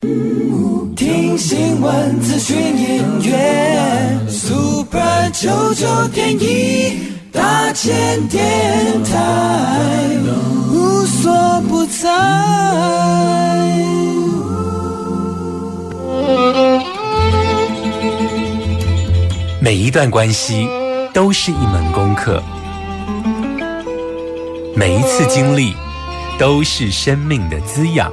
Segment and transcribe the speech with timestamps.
[0.00, 10.08] 听新闻、资讯、音乐，Super 九九点一大千电台，
[10.72, 12.08] 无所不在。
[19.60, 20.68] 每一段关系
[21.12, 22.40] 都是一门功课，
[24.76, 25.74] 每一次经历
[26.38, 28.12] 都是生命的滋养。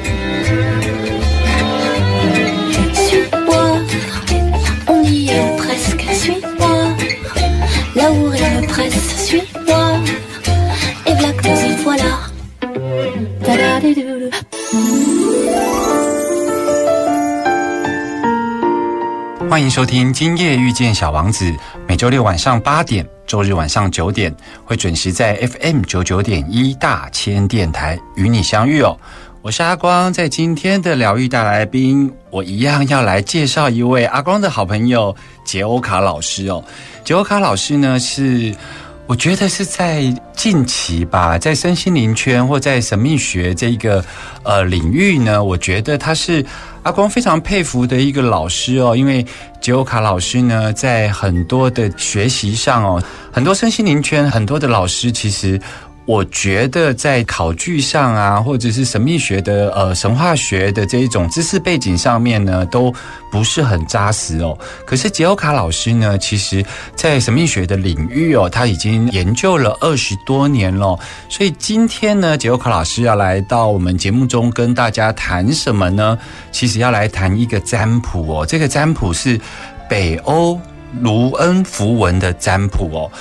[19.61, 21.45] 欢迎收听《今夜遇见小王子》，
[21.87, 28.97] 每周六晚上八点，周日晚上九点，会准时在 FM 九九点一大千电台与你相遇哦。
[29.43, 36.63] 我是阿光，在今天的疗愈大来宾，我一样要来介绍一位阿光的好朋友杰欧卡老师哦。
[37.03, 38.55] 杰欧卡老师呢是。
[39.07, 44.01] 我觉得是在近期吧，在身心灵圈或在神秘学这一个
[44.43, 46.45] 呃领域呢，我觉得他是
[46.83, 48.95] 阿光非常佩服的一个老师哦。
[48.95, 49.25] 因为
[49.59, 55.59] 杰欧卡老师呢，在很多的学习上哦，很多身心灵圈很多的老师其实。
[56.05, 62.93] 我觉得在考据上啊，或者是神秘学的呃神话学的这一种知识背景上面呢，都
[63.31, 64.57] 不是很扎实哦。
[64.85, 70.97] 可是杰欧卡老师呢，其实在神秘学的领域哦，他已经研究了二十多年了。
[71.29, 76.17] 所以今天呢，杰欧卡老师要来到我们节目中跟大家谈什么呢？
[76.51, 78.45] 其实要来谈一个占卜哦。
[78.45, 79.39] 这个占卜是
[79.87, 80.59] 北欧
[80.99, 83.11] 卢恩符文的占卜哦。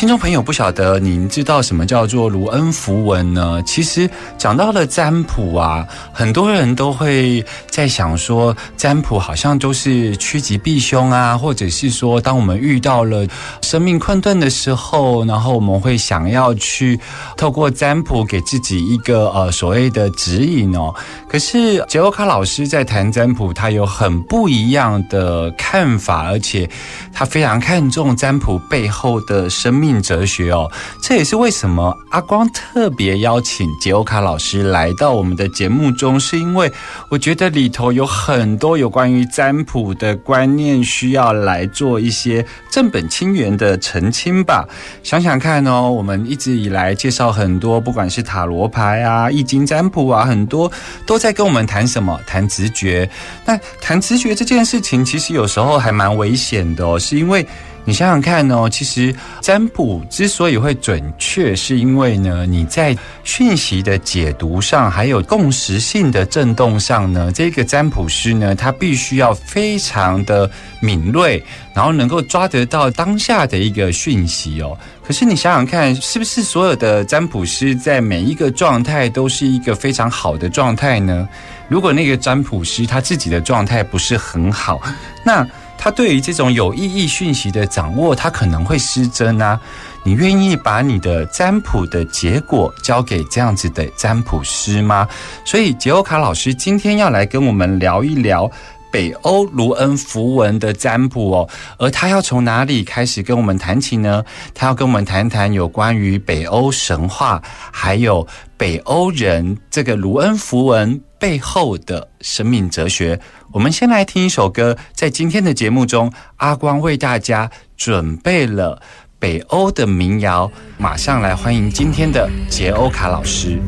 [0.00, 3.62] 听众朋友，不晓得您知道什么叫做卢恩符文呢？
[3.66, 13.26] 其实讲到了占卜啊，很多人都会在想说，占卜好像都是趋吉避凶啊，或者是说，当我们遇到了
[13.60, 16.98] 生命困顿的时候，然后我们会想要去
[17.36, 20.94] 透过占卜给自己一个呃所谓的指引哦。
[21.28, 26.66] 可是杰欧卡老师在谈占卜，他有很不一样的看法，而且
[27.12, 29.89] 他非常看重占卜背后的生命。
[30.02, 30.70] 哲学哦，
[31.02, 36.70] 这也是为什么阿光特别邀请杰欧卡老师来到我们的节目中，是因为
[37.08, 44.68] 我觉得里头有很多有关于占卜的观念，需要来做一些正本清源的澄清吧。
[45.02, 50.70] 想想看哦，我们一直以来介绍很多，不管是塔罗牌啊、易经占卜啊，很多
[51.06, 52.20] 都在跟我们谈什么？
[52.26, 53.08] 谈直觉。
[53.46, 57.46] 那谈直觉这件事情，其实有时候还蛮危险的哦，是因为。
[57.90, 70.48] 你想想看哦，其实占卜之所以会准确，是因为呢，你在讯息的解读上，还有共识性的震动上呢，这个占卜师呢，他必须要非常的
[70.78, 71.42] 敏锐，
[71.74, 74.78] 然后能够抓得到当下的一个讯息哦。
[75.04, 81.28] 可是你想想看，是不是所有的占卜师在每一个状态都是一个非常好的状态呢？
[81.66, 84.80] 如果那个占卜师他自己的状态不是很好，
[85.24, 85.44] 那。
[85.82, 89.58] 他对于这种有意义讯息的掌握，他可能会失真啊。
[90.04, 95.08] 你愿意把你的占卜的结果交给这样子的占卜师吗？
[95.42, 98.50] 所以杰欧卡老师今天要来跟我们聊一聊
[98.92, 101.48] 北欧卢恩符文的占卜哦。
[101.78, 104.22] 而他要从哪里开始跟我们谈起呢？
[104.54, 107.40] 他要跟我们谈谈有关于北欧神话，
[107.72, 108.26] 还有
[108.58, 113.18] 北欧人这个卢恩符文背后的生命哲学。
[113.52, 118.80] 我们先来听一首歌，在今天的节目中，阿光为大家准备了
[119.18, 120.48] 北欧的民谣，
[120.78, 123.58] 马上来欢迎今天的杰欧卡老师。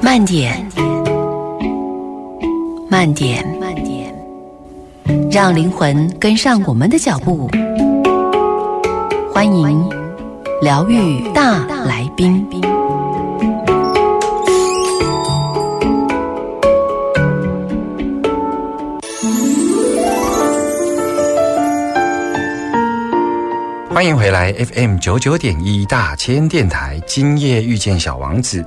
[0.00, 0.64] 慢点，
[2.88, 4.14] 慢点，慢点，
[5.28, 7.50] 让灵魂跟上我们的脚步。
[9.32, 9.90] 欢迎
[10.62, 12.46] 疗愈大来宾。
[23.96, 28.62] 欢迎回来 FM 九九点一大千电台，今夜遇见小王子，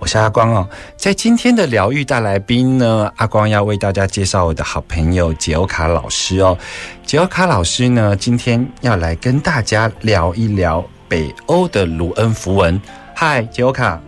[0.00, 0.68] 我是阿光哦。
[0.96, 6.58] 在今天的疗愈大来宾呢，阿光要为大家介绍我的好朋友杰欧卡老师哦。
[7.06, 12.82] 杰欧卡老师呢，今天要来跟大家聊一聊北欧的卢恩符文。
[13.14, 14.00] 嗨，杰欧卡，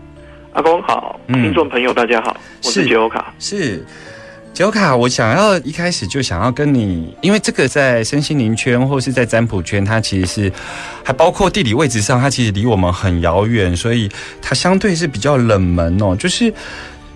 [0.55, 3.87] 阿光好，听众朋友大家好，我是杰欧卡，是。
[4.55, 10.53] 九卡，我想要一开始就想要跟你，因为这个在身心灵圈或是在占卜圈，它其实是
[11.03, 14.09] 还包括地理位置上，它其实离我们很遥远，所以
[14.41, 16.15] 它相对是比较冷门哦。
[16.15, 16.55] 就是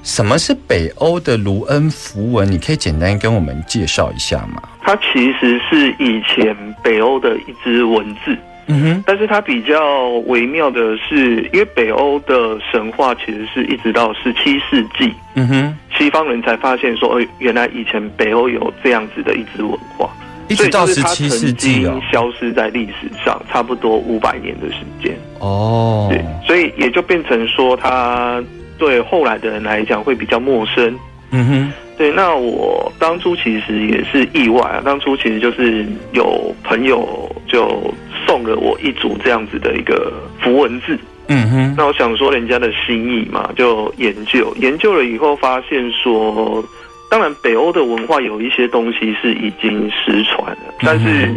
[0.02, 2.50] 什么是北欧的卢恩符文？
[2.50, 4.60] 你可以简单跟我们介绍一下吗？
[4.82, 8.36] 它其实是以前北欧的一支文字。
[8.70, 20.10] 嗯哼，但是它比较微妙的是，因为北欧的神话其实是一直到十七世纪，嗯哼，西方人才发现说，原来以前北欧有这样子的一支文化，
[20.48, 25.16] 一直到十七世纪哦，消失在历史上差不多五百年的时间。
[25.38, 28.44] 哦，对，所以也就变成说，它
[28.76, 30.94] 对后来的人来讲会比较陌生，
[31.30, 37.82] 嗯哼，对，那我当初其实也是意外啊，当初其实就是有朋友就。
[38.28, 40.98] 送了我一组这样子的一个符文字，
[41.28, 46.62] 嗯哼，那我想说人家的心意嘛，就研究研究了以后，发现说，
[47.10, 51.34] 当然北欧的文化有一些东西是已经失传了，但是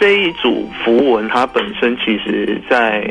[0.00, 3.06] 这一组符文它本身其实在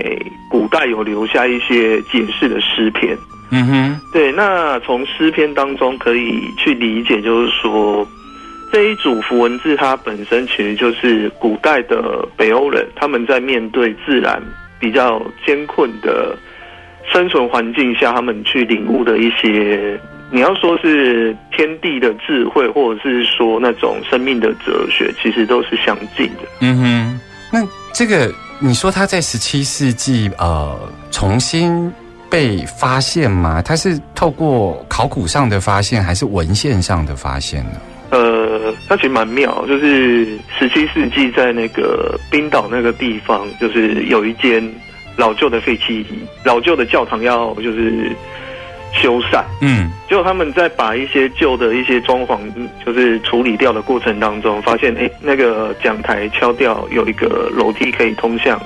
[0.49, 3.15] 古代有留下一些解释的诗篇，
[3.51, 8.03] 嗯哼，对，那从诗篇当中可以去理解，就是说。
[8.71, 14.41] 这一组符文字，它本身其实就是古代的北欧人，他们在面对自然
[14.79, 16.35] 比较艰困的
[17.11, 19.99] 生存环境下，他们去领悟的一些，
[20.31, 26.43] 你要说是天地的智慧，或者是说那种生命的哲学，其实都是相近的。
[26.61, 27.19] 嗯哼，
[27.51, 30.79] 那这个你说他在十七世纪呃
[31.11, 31.91] 重新
[32.29, 33.61] 被发现吗？
[33.61, 37.71] 它是透过考古上的发现，还是文献上的发现呢？
[38.11, 38.40] 呃，
[38.87, 44.63] 它其实蛮妙，就是十七世纪在那个冰岛那个地方，就是有一间
[45.17, 46.05] 老旧的废弃、
[46.43, 48.11] 老旧的教堂要就是
[48.93, 52.39] 修缮，嗯，结果他们在把一些旧的一些装潢
[52.85, 58.59] 就是处理掉的过程当中，发现哎，那个讲台敲掉有一个楼梯可以通向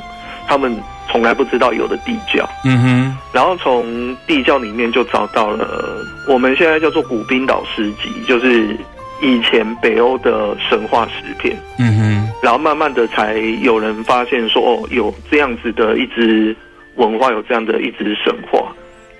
[0.47, 0.75] 他们
[1.11, 8.77] 从来不知道有的地窖，嗯哼，然后从地窖里面就找到了我们现在叫做古冰岛诗集，就是。
[9.25, 16.55] 以前北欧的神话石片，嗯哼，然后慢慢的才有人发现说，哦，有这样子的一支
[16.95, 18.71] 文化，有这样的一支神话，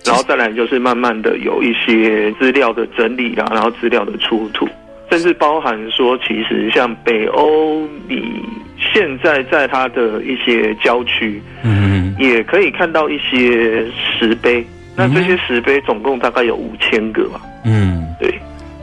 [0.05, 4.67] 然后再来就是慢慢的有一些资料的整理啦，然后资料的出土，
[5.09, 8.43] 甚至包含说，其实像北欧，你
[8.77, 13.85] 现在在它的一些郊区，嗯，也可以看到一些
[14.19, 14.63] 石碑，
[14.95, 18.31] 那这些石碑总共大概有五千个吧，嗯，对。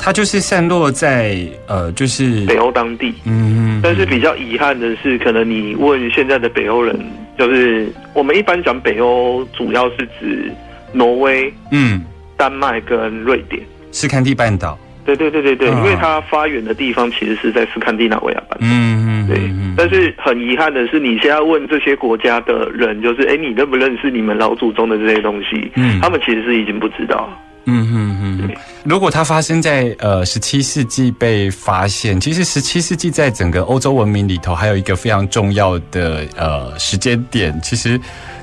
[0.05, 1.39] 它就是散落在
[1.69, 6.99] 呃，就是北欧当地，嗯，但是比较遗憾的是，可能你问现在的北欧人，
[7.39, 10.51] 就是我们一般讲北欧，主要是指
[10.93, 12.03] 挪威、嗯，
[12.37, 13.63] 丹麦跟瑞典，
[13.93, 14.77] 斯堪的半岛。
[15.05, 19.39] 对对对对对，因为它发源的地方其实是在斯堪的纳维亚半岛，嗯嗯，对。
[19.77, 25.71] 但是很遗憾的是，你现在问这些国家的人，就是哎，你认不认识你们老祖宗的这些东西？
[25.77, 27.29] 嗯，他们其实是已经不知道。
[27.67, 28.51] 嗯哼哼，
[28.85, 38.01] 如果它发生在呃十七世纪被发现，其实十七世纪在整个欧洲文明里头还有一个非常重要的呃时间点，其实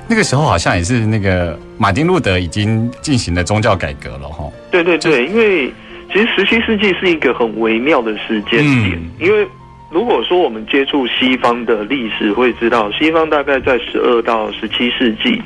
[0.08, 4.50] 那个时候好像也是那个马丁路德已经进行了宗教改革了哈。
[4.70, 5.70] 对对对，因为
[6.10, 9.46] 其实十七世纪是一个很微妙的时间点，因为
[9.90, 15.42] 如果说我们接触西方的历史，会知道西方大概在十二到十七世纪，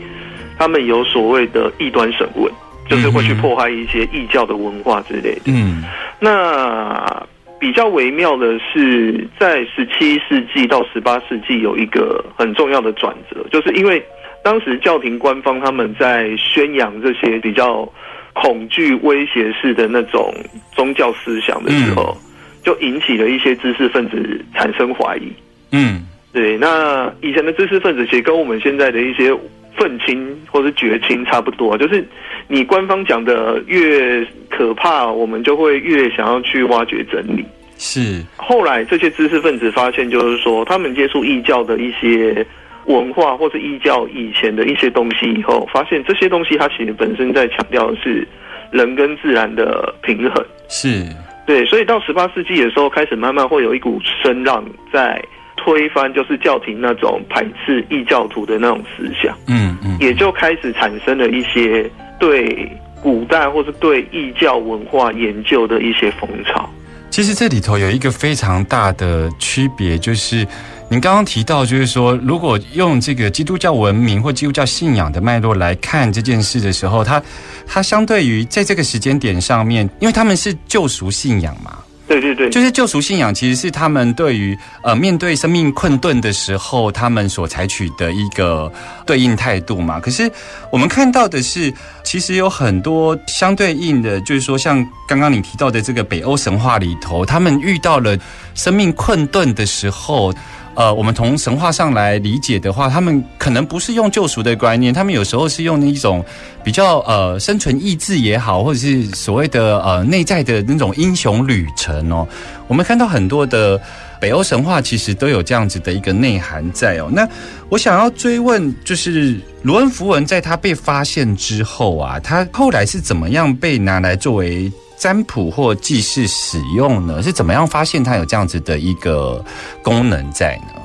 [0.57, 2.49] 他们有所谓的异端审问。
[2.89, 5.43] 就是会去破坏一些异教的文化之类的。
[5.47, 5.83] 嗯，
[6.21, 7.27] 那
[7.59, 14.05] 比较微妙的是，在十七世纪到十八世纪有一个很重要的转折，就是因为
[14.43, 17.91] 当时教廷官方他们在宣扬这些比较
[18.35, 20.35] 恐惧威胁式的那种
[20.75, 22.15] 宗教思想的时候，
[22.63, 25.33] 就引起了一些知识分子产生怀疑。
[25.73, 26.59] 嗯，对。
[26.59, 29.35] 那以前的知识分子其实跟我们现在的一些。
[29.77, 32.07] 愤青或是绝青差不多，就是
[32.49, 37.45] 你官方讲的越可怕，我们就会越想要去挖掘整理。
[37.77, 42.47] 是后来这些知识分子发现，就是说他们接触异教的一些
[42.87, 48.27] 文化，或是异教以前的一些东西以后，发现这些东西它其实本身在强调的是
[48.71, 50.45] 人跟自然的平衡。
[50.69, 51.05] 是
[51.47, 55.23] 对，所以到十八世纪的时候，开始慢慢会有一股声浪在
[55.65, 59.35] 推翻，就是教廷那种排斥异教徒的那种思想。
[59.47, 61.91] 嗯嗯，也就开始产生了一些
[62.21, 62.71] 对
[63.03, 66.69] 古代或是对异教文化研究的一些风潮。
[67.09, 70.47] 其实这里头有一个非常大的区别，就是
[70.91, 77.23] 您刚刚提到，就是说，如果用这个基督教文明或基督教信仰的脉络来看这件事的时候，它
[77.67, 81.79] 它相对于在这个时间点上面，因为他们是救赎信仰嘛。
[82.07, 88.71] 对对对，就是救赎信仰，其实是他们对于呃面对生命困顿的时候，他们所采取的一个
[89.07, 89.99] 对应态度嘛。
[89.99, 90.31] 可是
[90.71, 91.73] 我们看到的是，
[92.05, 98.19] 其实有很多相对应的，就是说像刚刚你提到的这个北欧神话里头，他们遇到了
[98.55, 100.33] 生命困顿的时候。
[100.75, 106.25] 呃，我们从神话上来理解的话，他们可能不是用救赎的观念，他们有时候是用一种
[106.63, 112.27] 比较呃生存意志也好，或者是所谓的呃内在的那种英雄旅程哦。
[112.67, 113.81] 我们看到很多的
[114.21, 117.09] 北欧神话其实都有这样子的一个内涵在哦。
[117.13, 117.29] 那
[117.69, 124.73] 我想要追问，就是罗恩符文在他被发现之后啊，他后来是怎么样被拿来作为？
[124.97, 129.45] 占卜或祭祀使用呢，是怎么样发现它有这样子的一个
[129.83, 130.81] 功能在呢？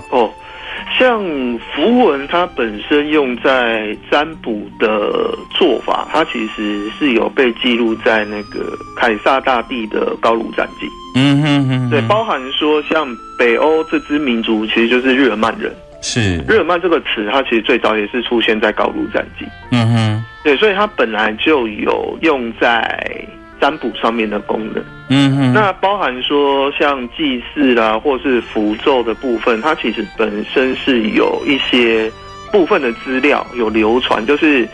[1.73, 10.87] 符文，它本身用在占卜的做法，它其实是有被记录在那个凯撒大帝的高卢战记。
[11.15, 15.73] 嗯哼哼，对，包含说像北欧这支民族，其实就是日耳曼人。
[16.01, 19.45] 是日耳曼这个词，它其实最早也是出现在高卢战记。
[19.71, 23.27] 嗯哼，对，所以它本来就有用在。
[23.59, 32.11] 占卜上面的功能，嗯哼，那包含说像祭祀啦，或是符咒的部分，它其实本身是有一些
[32.51, 34.67] 部分的资料有流传，就是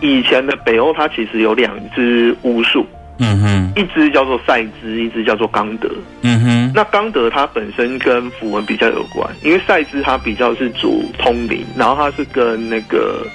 [0.00, 2.86] 以前的北欧，它其实有两只巫术，
[3.18, 5.88] 嗯哼，一只叫做赛兹，一只叫做刚德，
[6.22, 13.26] 嗯哼，那刚德它本身跟符文比较有关，因为赛兹它比较是主通灵，然后它是跟那个。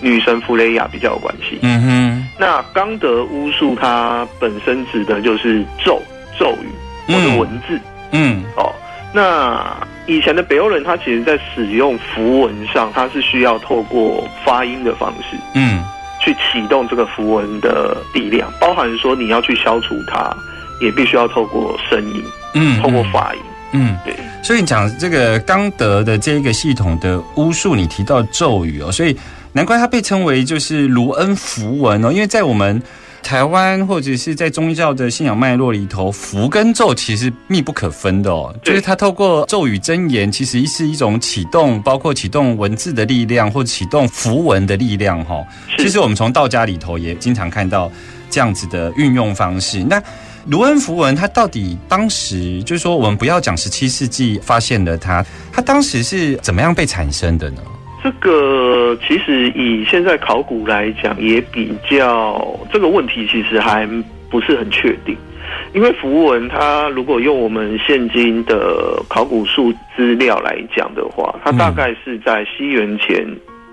[0.00, 1.58] 女神弗雷亚比较有关系。
[1.62, 6.00] 嗯哼，那刚德巫术它本身指的就是咒
[6.38, 7.78] 咒语或者文字。
[8.12, 8.72] 嗯，哦，
[9.12, 9.76] 那
[10.06, 15.82] 以前的北欧人他其实在使用符文上，他是需要透过发音的方式，嗯，
[16.20, 20.34] 去启动这个符文的力量，包含说你要去消除它，
[20.80, 23.40] 也必须要透过声音，嗯，透过发音，
[23.72, 24.14] 嗯，对。
[24.42, 29.16] 所以讲这个刚德的这一个系统的巫术，你提到咒语哦，所以。
[29.52, 32.80] 难怪它被称为就是卢恩符文哦，因为在我们
[33.22, 38.54] 台湾或者是在宗教的信仰脉络里头，符跟咒其实密不可分的哦。
[38.62, 45.44] 就是它透过咒语真言，其实是一种启动，包括启动文字的力量，或启动符文的力量哈。
[45.78, 47.90] 其实我们从道家里头也经常看到
[48.30, 49.82] 这样子的运用方式。
[49.82, 50.00] 那
[50.46, 57.60] 卢恩符文它到底当时就是说，我们不要讲十七世纪发现的它，它当时是怎么样被产生的呢？
[58.02, 63.88] 这个其实以现在考古来讲，也比较这个问题其实还
[64.30, 65.16] 不是很确定，
[65.74, 73.26] 因为符文它如果用我们现今的考古数资料来讲的话，它大概是在西元前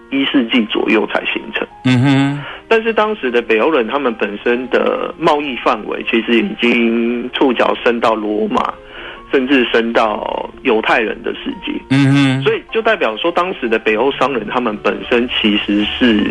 [0.10, 1.67] 一世纪左右才形成。
[1.84, 8.74] 嗯哼，但是当时的北欧人他们本身的贸易范围其实已经触角伸到罗马。
[9.32, 16.24] 甚至升到犹太人的世界，嗯嗯，所以就代表说，当时的北欧商人他们本身其实是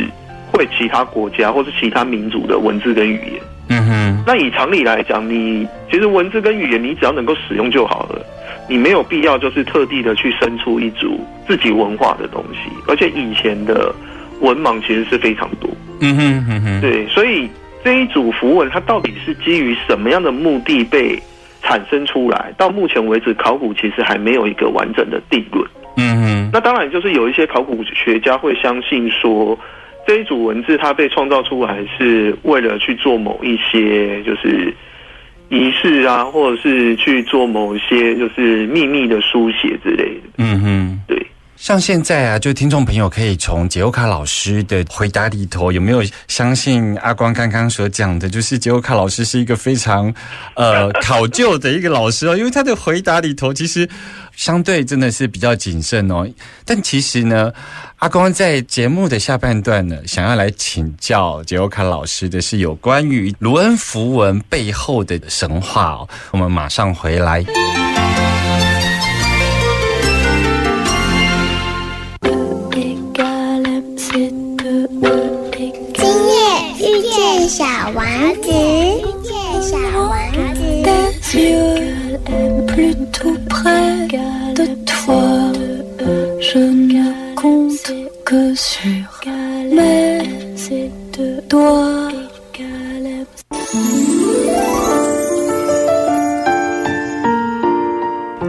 [0.52, 4.24] 会其他国家或是其他民族的文字跟语言，嗯哼。
[4.26, 8.24] 那以常理来讲，你其实文字跟语言，你只要能够使用就好了，
[8.68, 12.70] 你没有必要就是特地的去生出一组自己文化的东西。
[12.88, 13.94] 而且以前的
[14.40, 15.68] 文盲其实是非常多，
[16.00, 16.80] 嗯哼嗯哼。
[16.80, 17.50] 对，所以
[17.82, 21.20] 这一组符文它到底是基于什么样的目的被？
[21.64, 25.66] 产生出来，到目前为止，考古其实还没有一个完整的定论。
[25.96, 29.58] 嗯嗯，那当然就是有一些考古学家会相信说，
[30.06, 34.74] 这一组文字它被创造出来是为了去做某一些就是
[35.48, 40.20] 仪式啊，或者是去做某一些就是秘密的书写之类的。
[40.38, 40.93] 嗯哼，对。
[41.56, 50.12] 像现在啊，就听众朋友可以从杰欧卡老师的回答里头，有没有相信阿光刚刚所讲的，就是杰欧卡老师是一个非常
[50.56, 52.36] 呃 考究的一个老师哦？
[52.36, 53.88] 因为他的回答里头其实
[54.36, 56.28] 相对真的是比较谨慎哦。
[56.66, 57.50] 但其实呢，
[57.96, 66.08] 阿光在节目的下半段呢，想要来请教杰欧卡老师的是有关于卢恩符文背后的神话哦。
[66.32, 67.42] 我们马上回来。
[77.83, 78.05] 小王
[78.41, 78.49] 子，
[79.61, 80.15] 小王
[80.55, 80.89] 子。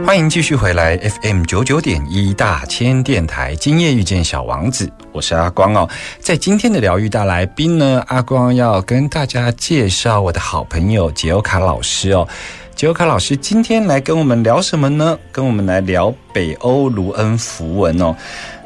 [0.06, 5.90] 欢迎继续回来 FM 九九点一大千电台，今夜遇见小王子，我是阿光哦。
[6.20, 12.26] 在今天的疗愈大来宾呢，阿光要跟大家介绍我的好朋友杰欧卡老师哦。
[12.76, 15.18] 杰欧卡老师今天来跟我们聊什么呢？
[15.32, 18.14] 跟我们来聊北欧卢恩符文哦。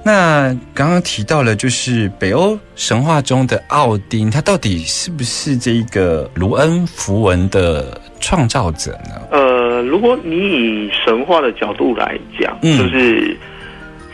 [0.05, 9.23] 那刚刚提到了，就是北欧神话中的奥丁，他到底是不是这个卢恩符文的创造者呢？
[9.31, 9.50] 呃。
[9.91, 13.37] 如果你以神话的角度来讲，就是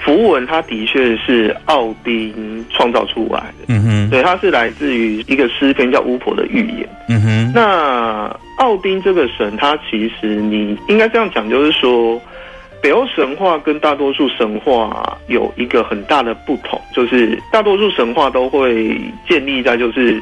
[0.03, 3.67] 符文，它的确是奥丁创造出来的。
[3.69, 6.89] 嗯哼，对，它是来自于一个诗篇叫巫婆的预言。
[7.11, 12.19] 嗯哼，那奥丁这个神，他其实你应该这样讲，就是说
[12.83, 20.19] 北欧神话跟大多数神话有一个很大的不同，就是大多数神话都会建立在就是。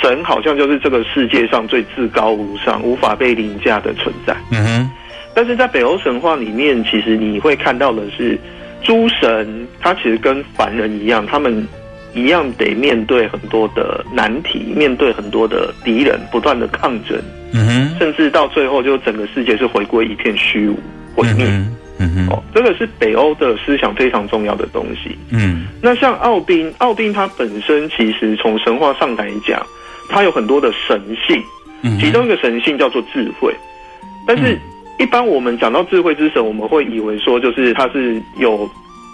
[0.00, 4.36] 神好像就是这个世界上最至高无上、无法被凌驾的存在。
[4.50, 4.90] 嗯哼，
[5.34, 8.38] 但是在北欧神话里面，其实你会看到的是，
[8.82, 11.66] 诸神他其实跟凡人一样，他们
[12.14, 17.18] 一样得面对很多的难题，面对很多的敌人，不断的抗争。
[17.52, 20.78] 嗯哼，甚至到最后，就整个世界是回归一片虚无、
[21.14, 21.46] 毁灭。
[22.02, 25.18] 嗯哼，哦，这个是北欧的思想非常重要的东西。
[25.30, 29.60] 嗯，那像奥丁，奥丁他本身其实从神话上来讲，
[30.10, 31.42] 他有很多的神性，
[31.98, 33.54] 其中一个神性叫做智慧。
[34.26, 34.58] 但是，
[34.98, 38.68] 一般我们讲到智慧之神，我们会以为说，就是他是有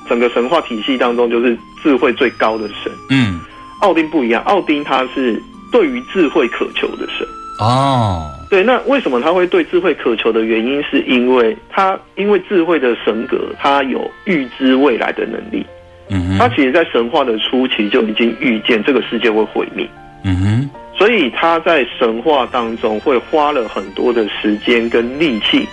[0.09, 2.91] 整个神话体系当中就是智慧最高的神。
[3.11, 3.41] 嗯，
[3.81, 5.41] 奥丁不一样，奥丁他是
[5.71, 7.27] 对于智慧渴求的神。
[7.61, 8.33] 哦。
[8.49, 15.67] 对，那为什么他会对智慧渴求的原因，是因为他因为智慧的神格，他有预知未来的能力。
[16.09, 19.89] 嗯，他其实，在神话的初期就已经预见这个世界会毁灭。
[20.23, 20.71] 嗯哼，
[21.07, 25.65] 所以他在神话当中会花了很多的时间跟力气，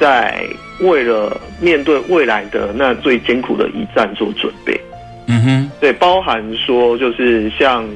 [0.00, 0.42] 在
[0.80, 4.80] 为了面对未来的那最艰苦的一战做准备。
[5.26, 7.86] 嗯哼，对，包含说就是像。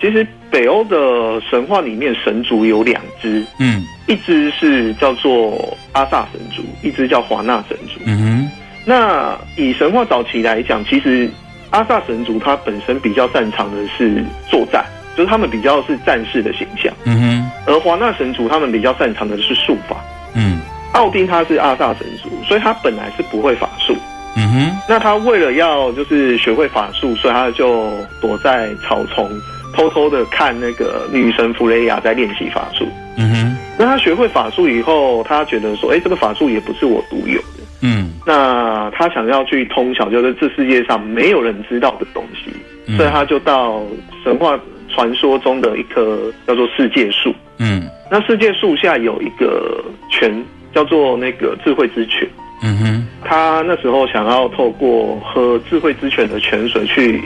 [0.00, 8.00] 其实北欧的神话里面，神族有两只，嗯，一只是叫做阿萨神族，一只叫华纳神族。
[8.06, 8.50] 嗯哼，
[8.84, 11.30] 那以神话早期来讲，其实
[11.70, 14.84] 阿萨神族他本身比较擅长的是作战，
[15.16, 16.92] 就是他们比较是战士的形象。
[17.04, 19.96] 嗯哼，而华纳神族他们比较擅长的是术法。
[20.34, 20.60] 嗯，
[20.92, 23.96] 奥丁他是阿萨神族，所以他本来是不会法术。
[24.36, 29.28] 嗯哼，那他为了要就是学会法术，所以他就躲在草丛。
[29.74, 32.86] 偷偷的看那个女神弗雷亚在练习法术。
[33.16, 37.64] 嗯哼，那他学会法术以后，他觉得说，哎，这个法术也不是我独有的。
[37.80, 42.52] 嗯，那他想要去通晓，就是这世界上没有人知道的东西，
[42.98, 43.82] 所以他就到
[44.22, 44.60] 神话
[44.92, 47.34] 传说中的一棵叫做世界树。
[47.58, 50.32] 嗯，那世界树下有一个泉，
[50.74, 52.28] 叫做那个智慧之泉。
[52.62, 57.20] 嗯哼，他那时候想要透过喝智慧之泉的泉水去。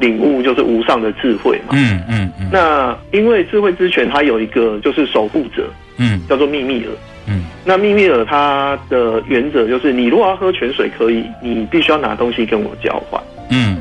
[0.00, 1.70] 领悟就是无上的智慧嘛。
[1.72, 2.48] 嗯嗯嗯。
[2.52, 6.90] 那因为智慧之泉，它有一个就是守护者，嗯，叫做秘密尔。
[7.26, 7.42] 嗯。
[7.64, 13.20] 那秘密尔它的原则就是，你如果要喝泉水可以，你必须要拿东西跟我交换。
[13.50, 13.76] 嗯。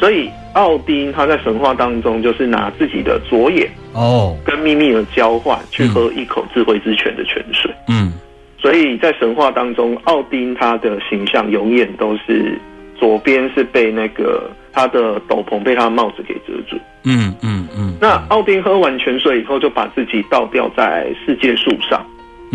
[0.00, 7.70] 所以奥丁他在神话当中就是拿自己的左眼哦，跟秘密的交换去喝一口智慧之泉的泉水。
[7.86, 8.12] 嗯。
[8.58, 12.58] 所以在神话当中，奥丁他的形象永远都是
[12.98, 14.50] 左边是被那个。
[14.72, 16.80] 他的斗篷被他的帽子给遮住。
[17.02, 17.92] 嗯嗯嗯。
[18.00, 22.06] 那奥丁喝完泉水以后，就把自己倒吊在世界树上，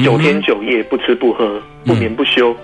[0.01, 2.55] 九天九夜不吃不喝，不眠不休。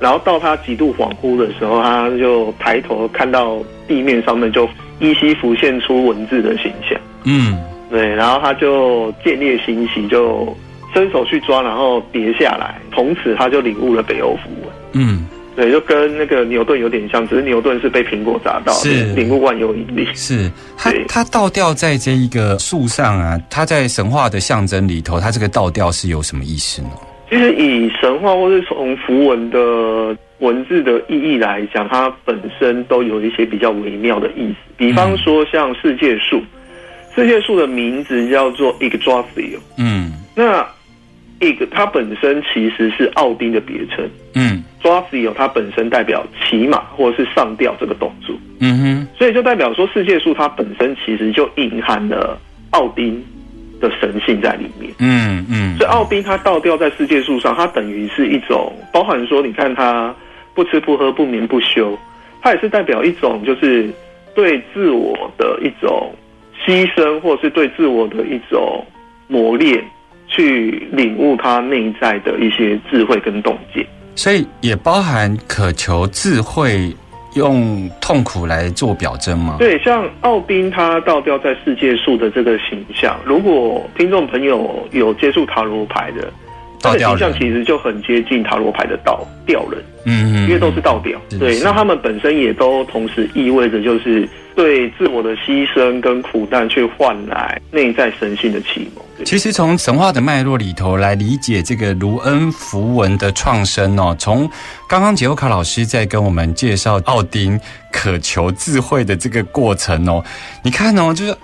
[0.00, 6.98] 然后到他极度恍惚的时候，他就抬头看到地面上面就依稀浮现出文字的形象。
[7.24, 7.56] 嗯，
[7.90, 8.08] 对。
[8.08, 10.56] 然后他就见猎欣喜，就
[10.94, 12.80] 伸手去抓，然后跌下来。
[12.92, 14.70] 从此他就领悟了北欧符文。
[14.94, 15.26] 嗯。
[15.56, 20.08] 对，就跟那个牛顿有点像，只是牛顿是被苹果砸到，是领悟万有引力。
[20.14, 26.90] 是他他倒吊在这一个树上啊，他在神话的象征里头，他这个倒吊是有什么意思呢？
[27.30, 34.56] 其实以神话或是从符文的文字的意义来讲，它本身都有一些比较微妙的意思。
[34.76, 36.42] 比方说，像世界树，
[37.14, 39.60] 世界树的名字叫做 Yggdrasil。
[39.78, 40.66] 嗯，那
[41.38, 44.10] Ig 它本身其实是奥丁的别称。
[44.34, 48.34] 嗯 d r a s i l 它本身代表骑马或者是上吊这个动作。
[48.58, 52.40] 嗯哼，所以就代表说世界树它本身其实就隐含了
[52.70, 53.22] 奥丁。
[53.80, 60.14] 的神性在里面，嗯嗯，所以奥丁他倒吊在世界树上，他等于是一种包含说，你看他
[60.54, 61.98] 不吃不喝不眠不休，
[62.42, 63.90] 他也是代表一种就是
[64.34, 66.14] 对自我的一种
[66.64, 68.84] 牺牲，或是对自我的一种
[69.26, 69.82] 磨练，
[70.28, 76.94] 去领悟他内在的一些智慧跟洞见，所以也包含渴求智慧。
[77.34, 79.56] 用痛苦来做表征吗？
[79.58, 86.32] 对，像奥宾他倒吊在世界树的这个形象，如果听众朋友有接触塔罗牌的，
[86.80, 91.20] 这个形象其实就很接近塔罗牌的倒吊人，嗯，因为都是倒吊。
[91.38, 94.28] 对，那他们本身也都同时意味着就是
[94.60, 99.02] 对自我的牺牲跟苦难，去换来内在神性的启蒙。
[99.24, 104.46] 其实从神话的脉络里头来理解这个卢恩符文的创生哦，从
[104.86, 107.58] 刚刚杰欧卡老师在跟我们介绍奥丁
[107.90, 110.22] 渴求智慧的这个过程哦，
[110.62, 111.34] 你看哦，就是。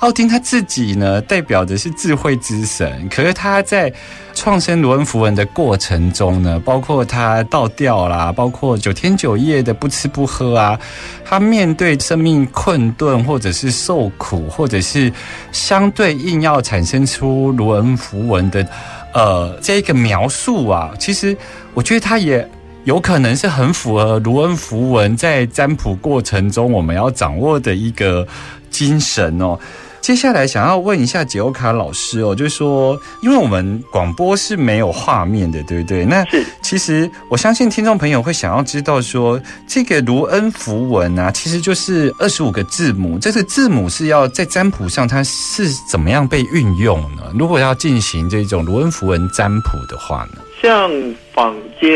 [0.00, 3.06] 奥丁他自己呢，代表的是智慧之神。
[3.10, 3.92] 可是他在
[4.34, 10.80] 创生罗恩符文的过程中呢，包括他倒吊啦，包括九天九夜的不吃不喝啊，
[11.22, 15.12] 他面对生命困顿，或者是受苦，或者是
[15.52, 18.66] 相对硬要产生出罗恩符文的
[19.12, 21.36] 呃这个描述啊，其实
[21.74, 22.48] 我觉得他也
[22.84, 28.26] 有可能是很符合罗恩符文在占卜过程中我们要掌握的一个
[28.70, 29.58] 精神哦。
[30.00, 36.04] 接下来想要问一下杰欧卡老师哦，就是说，因为我们广播是没有画面的，对不对？
[36.04, 36.24] 那
[36.62, 47.22] 其实我相信听众朋友会想要知道说，这个卢恩符文啊，其实就是二十五个字母，这个字母是要在占卜上它是怎么样被运用呢？
[47.38, 50.42] 如果要进行这种卢恩符文占卜的话呢？
[50.62, 50.90] 像
[51.32, 51.90] 坊间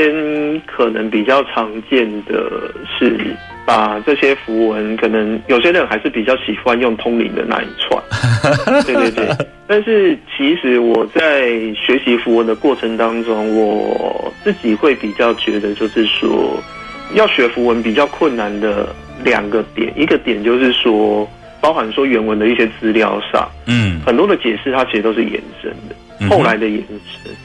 [0.66, 2.32] 可能比较常见的
[2.98, 3.36] 是。
[3.66, 8.02] 把这些符文，可能有些人还是比较喜欢用通灵的那一串，
[8.84, 9.46] 对对对。
[9.66, 16.62] 但是其实我在学习符文的过程当中，我自己会比较觉得，就是说
[17.14, 21.26] 要学符文比较困难的两个点，一个点就是说，
[21.62, 27.32] 包含说原文的一些资料上，嗯，很多的解释它其实都是延伸的，后来的延伸。
[27.32, 27.36] 嗯，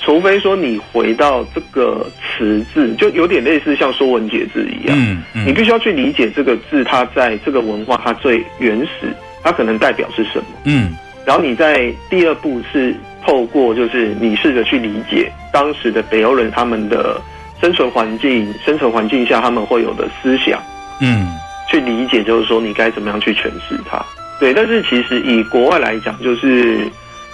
[0.00, 10.94] 除非说你回到这个词字，就有点类似像《说文解字》一样，嗯嗯，你必须要去理解这个字，它在这个文化它最原始，它可能代表是什么，嗯，
[11.24, 12.94] 然后你在第二步是
[13.24, 17.20] 透过就是你试着去理解当时的北欧人他们的
[17.60, 20.60] 生存环境，生存环境下他们会有的思想，
[21.00, 21.28] 嗯，
[21.70, 24.04] 去理解就是说你该怎么样去诠释它，
[24.40, 26.80] 对，但是其实以国外来讲，就是。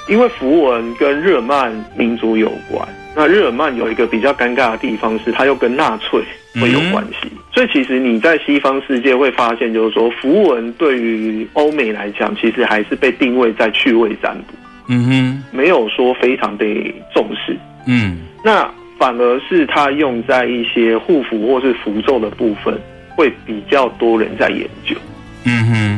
[0.09, 6.21] 因为符文跟日耳曼民族有关，那日耳曼有一个比较尴尬的地方是，它又跟纳粹
[6.61, 7.31] 会有关系。
[7.53, 14.55] 所以其实你在西方世界会发现，就是说符文对于欧美来讲，其实还是被定位在趣味占卜，
[14.89, 17.57] 嗯哼，没有说非常被重视。
[17.87, 22.79] 嗯，那反而是它用在一些护符或是符咒的部分，
[23.17, 24.97] 会比较多人在研究。
[25.45, 25.98] 嗯哼。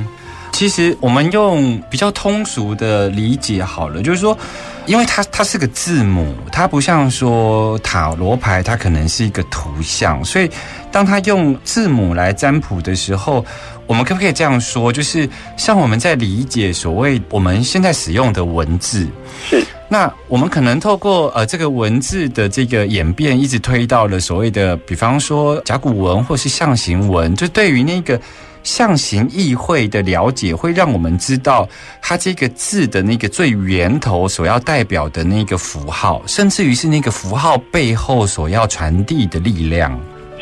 [0.61, 4.37] 其实我们用比较通俗的理解好了，就是说，
[4.85, 10.51] 因为它它是个字母，它不像说塔罗牌，它可能是一个图像，所以
[10.93, 13.43] 当它用字母来占卜的时候，
[13.87, 14.93] 我们可不可以这样说？
[14.93, 19.09] 就是像我们在理解所谓我们现在使用的文字，
[19.49, 28.21] 是那我们可能透过呃这个文字的这个演变，一直推到了所谓的，比方说甲骨文或是象形文，就对于那个。
[28.63, 31.69] 象形意会的了解，会让我们知道
[32.03, 39.99] 它这个字的那个最源头所要代表的那个符号，甚至于是那个符号背后所要传递的力量，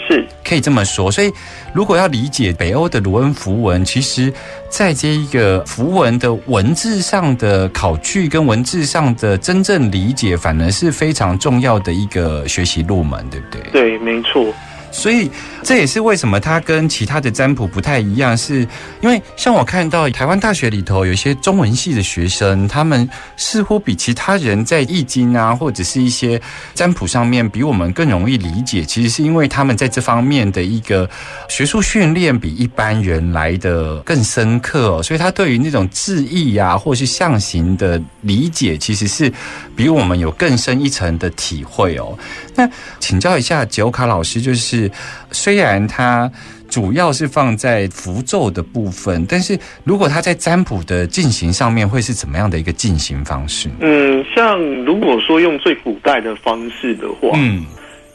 [0.09, 1.11] 是可以这么说。
[1.11, 1.33] 所以，
[1.72, 4.33] 如果要理解北欧的卢恩符文，其实
[4.68, 13.62] 在这一个符文的文字上的考据跟文字上的真正理解，反而是非常重要的一个学习入门，对不对？
[13.70, 14.52] 对，没错。
[14.90, 15.31] 所以。
[15.62, 18.66] 这也是为什么它跟其他的占卜不太一样，是
[19.01, 26.40] 因为像我看到台湾大学里头有一些中文系的学生，他们似乎比其他人在易经啊，或者是一些
[26.75, 28.85] 占卜上面比我们更容易理解。
[28.85, 31.09] 其实是因为他们在这方面的一个
[31.49, 39.33] 学术训练比一般人来的更深刻，所以他对于那种字意呀，或是象形的理解，其实是
[39.77, 42.16] 比我们有更深一层的体会哦。
[42.55, 42.68] 那
[42.99, 44.90] 请教一下九卡老师，就是
[45.31, 46.31] 虽然它
[46.69, 53.69] 主要是放在符咒的部分，但是如果它在占卜的进行上面，会是怎么样的一个进行方式？
[53.81, 57.64] 嗯，像如果说用最古代的方式的话，嗯，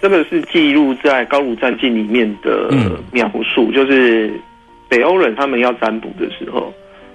[0.02, 2.69] 这个是记录在《高卢战记》里面的
[3.12, 4.32] 描述，就是
[4.88, 6.71] 北欧人他们要占卜的时候，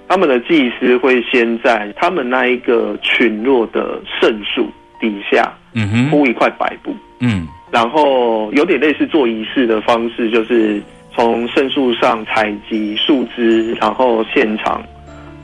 [0.07, 6.93] 他们的祭司会先在他们那一个群落的圣树底下，嗯哼，铺一块白布。
[7.21, 10.81] 嗯，然后有点类似做仪式的方式，就是
[11.13, 14.83] 从圣树上采集树枝，然后现场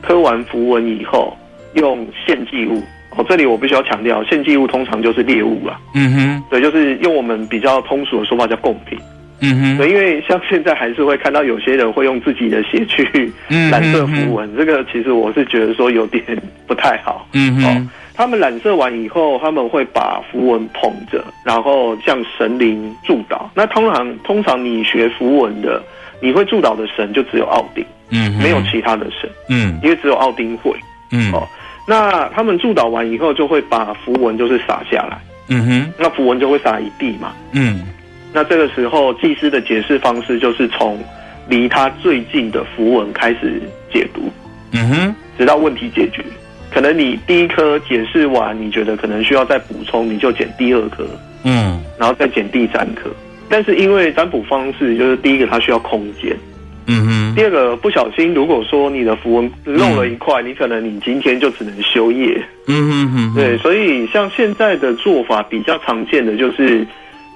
[0.00, 1.36] 刻完符文以后，
[1.74, 2.82] 用献祭物。
[3.16, 5.80] 哦，这里我必须要强调，献祭物通常就是猎物啊。
[5.94, 8.98] 嗯哼，对，就是用我们比较通俗的说法叫贡品。
[9.40, 13.32] 嗯哼，对，因为像现在还是会看到有些人会用自己的血去
[13.70, 16.22] 染色符文，这个其实我是觉得说有点
[16.66, 17.26] 不太好。
[17.32, 17.90] 嗯哼。
[18.16, 23.42] 他们染色完以后，他们会把符文捧着，然后向神灵祝祷。
[23.54, 25.82] 那通常，通常你学符文的，
[26.20, 30.74] 你会祝祷的神就只有奥丁，嗯，没有其他的神，嗯，因为只有奥丁会，
[31.12, 31.46] 嗯，哦，
[31.86, 37.82] 那他们祝祷完以后，就会把符文就是撒下来，嗯哼，那符文就会撒一地嘛，嗯，
[38.32, 40.98] 那这个时候祭司的解释方式就是从
[41.48, 43.60] 离他最近的符文开始
[43.92, 44.32] 解读，
[44.72, 46.24] 嗯哼，直到问题解决。
[46.76, 51.08] 可能你第一颗解释完，你觉得可能需要再补充，你就减第二颗，
[51.42, 53.08] 嗯，然后再减第三颗。
[53.48, 56.36] 但是因为占卜方式，就是第一个它需要空间，
[56.86, 66.86] 嗯哼，第二个不小心，如果说你的符文漏了一块，你可能你今天就只能休业，嗯哼哼，对，所以像现在的做法比较常见的就是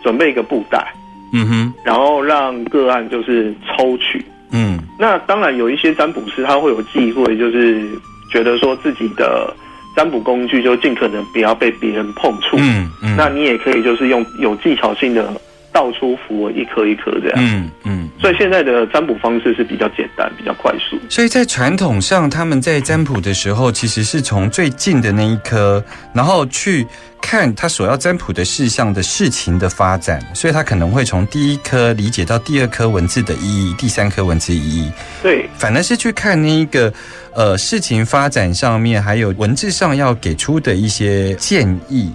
[0.03, 0.92] 准备一个布袋，
[1.33, 4.22] 嗯哼，然后让个案就是抽取，
[4.53, 7.88] 嗯，那当然有一些占卜师他会有忌讳，就是。
[8.30, 9.54] 觉得说自己的
[9.96, 15.32] 占卜工具就尽可能不要被别人碰触，嗯嗯，那你也可以就是用有技巧性的
[15.80, 20.98] 倒出符文一颗一颗这样，嗯嗯，所以现在的占卜方式是比较简单、比较快速。
[21.08, 26.86] 所以在传统上，他们在占卜的时候，其实是从最近的那一颗，然后去。
[27.22, 34.90] 看他所要占卜的事项的事情的发展，所以他可能会从第一颗理解到第二颗文字的意义，第三颗文字意义。
[35.22, 36.90] 对，反而是去看那一个
[37.34, 42.10] 呃事情发展上面，还有文字上要给出的一些建议。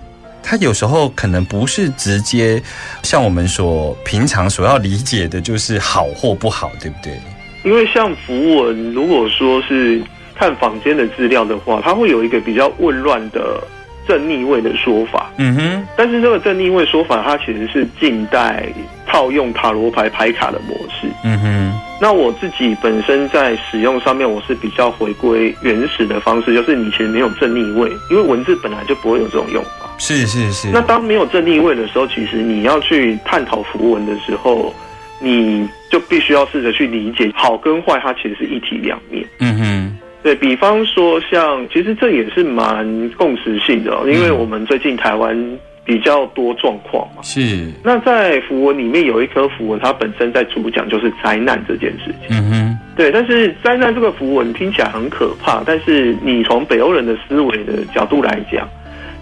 [0.45, 2.61] 他有时候可能不是直接
[3.01, 7.19] 像我们所平常所要理解的，就是好或不好，对不对？
[7.63, 10.01] 因为像符文，如果说是
[10.35, 13.59] 看坊间的资料的话，它会有一个比较混乱的。
[14.07, 18.71] 正逆位的说法，嗯哼，但是这个正逆位说法，它其实是近代
[19.07, 21.79] 套用塔罗牌牌卡的模式，嗯哼。
[21.99, 29.84] 那我自己本身在使用上面，我是比较回归原始的方式，就是你其实没有正逆位，因为文字本来就不会有这种用法。
[29.97, 30.69] 是是是。
[30.71, 34.73] 那当没有正逆位的时候，其实你要去探讨符文的时候，
[35.19, 39.25] 你就必须要试着去理解好跟坏，它其实是一体两面。
[39.39, 39.97] 嗯哼。
[40.23, 47.21] 对比方说，像其实这也是蛮共识性的，因为我们最近台湾比较多状况嘛。
[47.21, 47.71] 是。
[47.83, 52.35] 那在符文里面有一颗符文，它本身在主讲就是灾难这件事情。
[52.35, 52.77] 嗯哼。
[52.95, 58.67] 对，但是灾难这个符文听起来很可怕，但是你从北欧人的思维的角度来讲，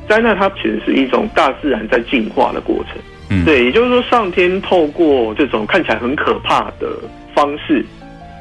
[0.08, 2.98] 灾难它其实是一种大自然在进化的过程。
[3.30, 3.46] 嗯。
[3.46, 6.98] 对，也就是说，上天透过这种看起来很可怕的
[7.34, 7.86] 方式，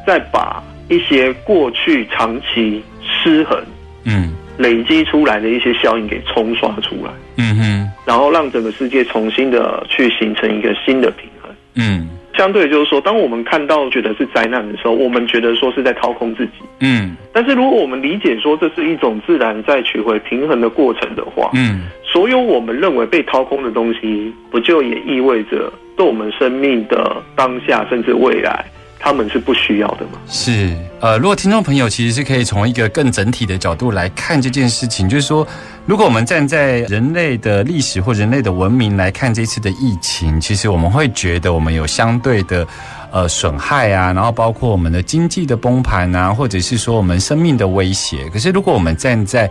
[0.06, 0.62] 再把。
[0.88, 3.58] 一些过去长期失衡，
[4.04, 28.64] 嗯，累积出来的一些效应给冲刷出来，嗯哼，然后让整个世界重新的去形成一个新的平衡，嗯，相对就是说，当我们看到觉得是灾难的时候，我们觉得说是在掏空自己，嗯，但是如果我们理解说这是一种自然在取回平衡的过程的话，嗯，所有我们认为被掏空的东西，不就也意味着对我们生命的当下甚至未来？
[29.04, 30.12] 他们是不需要的吗？
[30.28, 35.44] 是，呃，如果听众朋友其实是可以从一个更整体的角度来看这件事情，就是说，
[35.86, 42.64] 如果我们站在人类的历史或人类的文明来看这次的疫情，其实我们会觉得我们有相对的
[43.10, 48.30] 呃损害啊，然后包括我们的经济的崩盘啊，或者是说我们生命的威胁。
[48.30, 49.50] 可是如果我们站在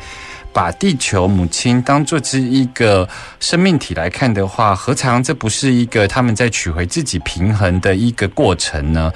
[0.54, 3.08] 把地球母亲当做是一个
[3.40, 9.12] 生命体来看的话，何尝这不是一个他们在取回自己平衡的一个过程呢？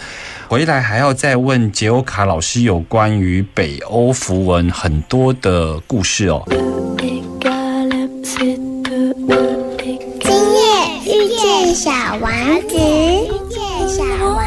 [0.48, 6.44] 回来还要再问杰欧卡老师有关于北欧符文很多的故事哦。
[10.22, 10.62] 今夜
[11.06, 12.32] 遇见小王
[12.68, 14.40] 子，遇见小王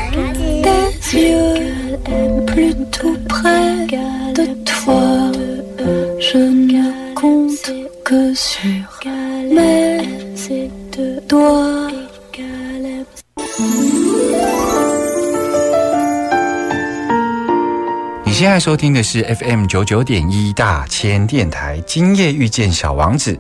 [18.27, 23.39] 你现在收听的是 FM 九九点一大千电台，今夜遇见小王子。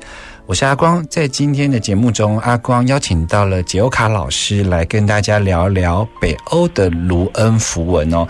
[0.48, 8.26] 我是阿光，在今天的节目中，阿光邀请到了杰欧卡老师来跟大家聊聊北欧的卢恩符文哦。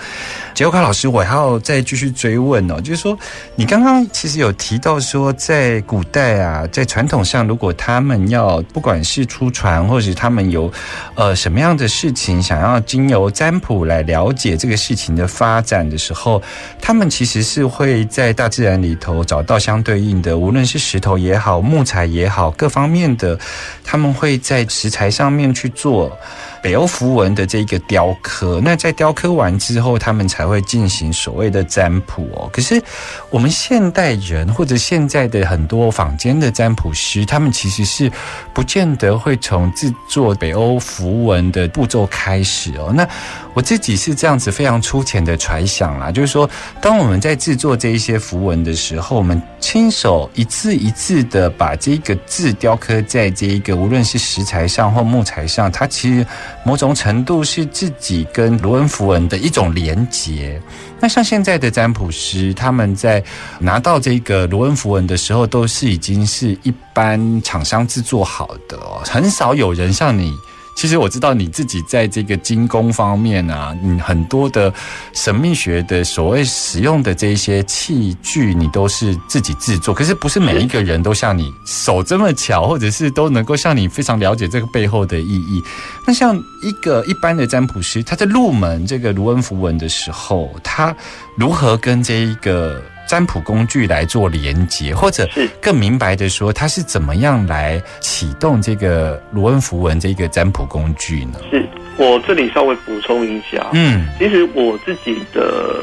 [0.53, 3.17] 杰欧卡老师，我还要再继续追问哦，就是说，
[3.55, 10.69] 你刚刚其实有提到说，在古代啊，在传统上，如果他们要不管是出船，或者他们有
[11.15, 16.43] 呃什么样的事情，想要经由占卜来了解这个事情的发展的时候，
[16.81, 22.08] 他们其实是会在大自然里头找到相对应的，无论是石头也好，木材。
[22.13, 23.39] 也好，各方面的，
[23.85, 26.17] 他们会在食材上面去做。
[26.63, 32.49] 北欧符文的这个雕刻，那在雕刻完之后，他们才会进行所谓的占卜哦。
[32.53, 32.83] 可是
[33.31, 38.11] 我们现代人或者现在的很多坊间的占卜师，他们其实是
[38.53, 42.93] 不见得会从制作北欧符文的步骤开始哦。
[42.95, 43.09] 那
[43.55, 46.49] 我自己是这样子非常粗浅的揣想啦，就是说，
[46.81, 56.27] 当我们在制作这一些符文的时候，我们亲手一字一字的把这个字雕刻在这一个无论是石材上或木材上，它其实。
[56.65, 60.61] 某种程度是自己跟罗恩符文的一种连接。
[61.01, 63.23] 那像现在的占卜师，他们在
[63.59, 70.33] 拿到这个罗恩符文的时候，都是已经是一般厂商制作好的哦，很少有人像你。
[70.79, 74.73] 其实我知道你自己在这个精工方面啊，你很多的
[75.13, 79.93] 神秘学的所谓使用的这些器具，你都是自己制作。
[79.93, 85.61] 可是不是每一个人都像你手这么巧，或者是都能够像你非常了解这个背后的意义。
[86.07, 90.95] 那像一个一般的占卜师，他在入门这个卢恩符文的时候，他
[91.37, 92.81] 如何跟这一个？
[93.09, 95.27] 占卜工具来做连接，或者
[95.61, 101.41] 更明白的说，它是怎么样来启动这个罗恩符文这个占卜工具呢？
[101.51, 101.67] 是。
[101.97, 105.83] 我这里稍微补充一下，嗯，其实我自己的，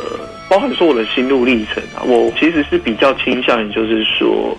[0.50, 4.58] 包含说我的心路历程啊，我其实是比较倾向于就是说，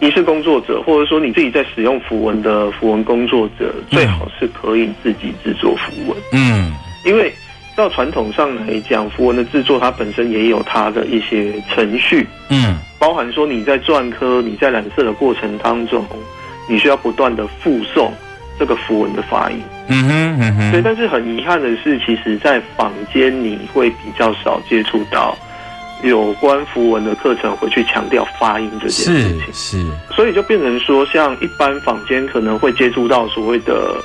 [0.00, 6.72] 仪式工作者，或者说你自己在使用符文的符文工作者，最好是可以自己制作符文，嗯，
[7.04, 7.32] 因为。
[7.78, 16.04] 到传统上来讲，符文的制作它本身也有它的一些程序，嗯，包含说你在篆刻、你在染色的过程当中，
[16.68, 18.12] 你需要不断的附送
[18.58, 20.82] 这个符文的发音，嗯哼，嗯哼，对。
[20.82, 25.38] 但是很遗憾的是，其实，在坊间你会比较少接触到
[26.02, 29.86] 有关符文的课程，会去强调发音这件事情，是，
[30.16, 34.02] 所以就变成说，像一般坊间可能会接触到所谓的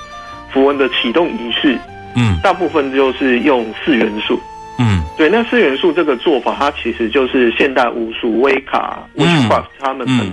[0.51, 1.75] 符文的启动仪式。
[2.15, 4.39] 嗯，大部分就是用四元素。
[4.79, 10.27] 嗯，对，那四元素这个做法，它其实就是现代巫术、威卡、witchcraft 他们很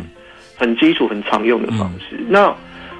[0.57, 2.19] 很基础、很常用的方式。
[2.27, 2.51] 那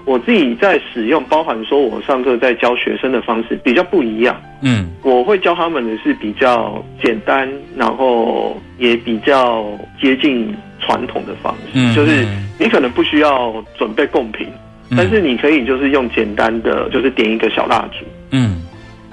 [0.05, 4.39] 我自己在使用，包含说我上课在教学生的方式比较不一样。
[4.61, 9.65] 嗯，我会教他们的是比较简单，然后也比较
[9.99, 11.71] 接近传统的方式。
[11.75, 12.27] 嗯就是
[12.59, 14.47] 你可能不需要准备贡品，
[14.95, 18.05] 但是你可以就是用简单的，就是点一个小蜡烛。
[18.33, 18.61] 嗯。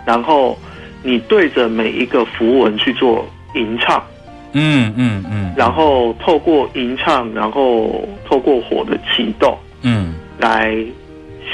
[0.08, 0.58] 然后
[1.04, 4.02] 你对着每一个符文去做吟唱，
[4.54, 10.74] 嗯嗯嗯，然后透过吟唱，然后透过火的启动，嗯，来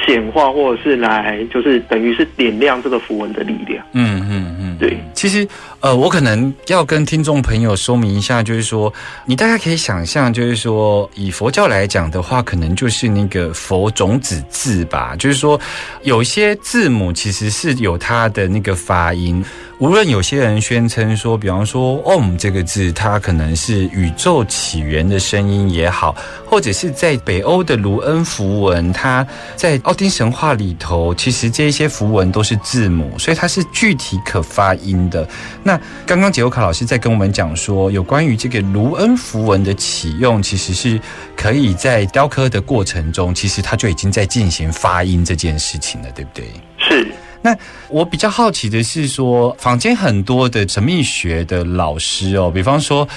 [0.05, 5.47] 显化或者是来就是等于是点亮这个符文的力量，嗯嗯嗯，对，其实。
[5.83, 8.91] 呃，我可能要跟听众朋友说明一下，就是说，
[9.25, 15.59] 你大概可以想象，就是说，以佛教来讲的话，可能就是那个佛种子字吧，就是说，
[16.03, 19.43] 有一些字母其实是有它的那个发音。
[19.79, 26.15] 无论有些人宣称说，比方说 “om” 这个字，它可能是宇宙起源的声音也好，
[26.45, 35.27] 或者是在北欧的卢恩符文，它在奥丁神话里头，其实这些符文都是字母，所以它是具体可发音的。
[35.61, 40.99] 那那刚刚杰欧卡老师在跟我们讲说，有关于这个卢恩符文的启用，其实是
[41.35, 46.45] 可以在雕刻的过程中，其实它就已经在进行发音这件事情了，对不对？
[46.77, 47.11] 是。
[47.43, 47.55] 那
[47.89, 53.07] 我比较好奇的是说，坊间很多的神秘学的老师哦，比方说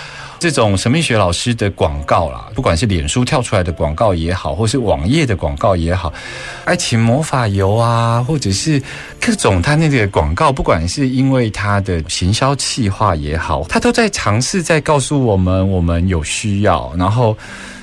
[0.41, 6.13] 这种神秘学老师的广告啦，不管是脸书跳出来的广告也好，或是网页的广告也好，
[6.65, 8.83] 爱情魔法油啊，或者是
[9.21, 17.39] 各种他那个广告，不管是因为他的行销企划也好，他都在尝试在告诉我们，我们有需要，然后。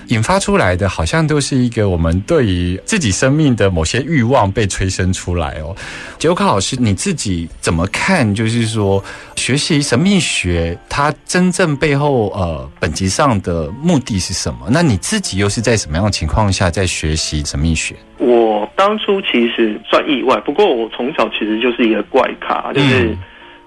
[0.07, 5.75] 引发出来的，好像都是一个我们对于自己生命的某些欲望被催生出来哦。
[6.17, 8.33] 杰克老师，你自己怎么看？
[8.33, 9.03] 就是说，
[9.35, 14.67] 学习神秘学，它真正背后呃本质上的目的是什么？
[14.69, 17.95] 那你自己又是在什么样的情况下在学习神秘学？
[18.17, 23.17] 我当初其实算意外，不过我从小其实就是一个怪咖，就是。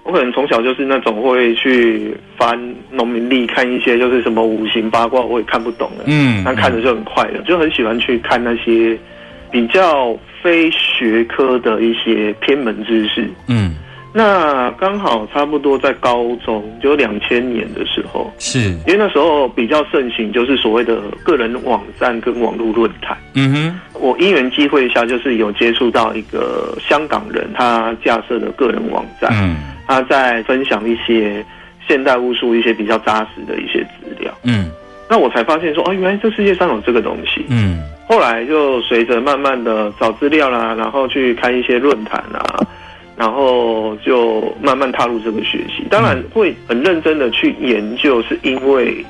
[0.07, 2.57] 我可能从小就是那种会去翻
[2.89, 6.05] 农民历，看一些就是什么五行八卦，我也看不懂的。
[6.07, 8.97] 嗯，但看着就很快乐，就很喜欢去看那些
[9.51, 13.29] 比较非学科的一些偏门知识。
[13.49, 13.75] 嗯，
[14.13, 23.17] 那刚好差不多在高中，就两千年的时候，是因为那时候比较盛行，就是所谓的个人网站跟网络论坛。
[23.33, 29.29] 嗯哼，我因缘机会下，就是有接触到一个香港人，他架设的个人网站。
[29.33, 29.57] 嗯。
[29.87, 31.43] 他在分享一些
[31.87, 34.69] 现代巫术一些比较扎实的一些资料，嗯，
[35.09, 42.59] 那我才发现说，哦，原来这世界上有这个东西，嗯，后来就随着慢慢的找资料啦，然后去看一些论坛啊，
[43.15, 49.05] 然后就慢慢踏入这个学习，当然会很认真的去研究，是因为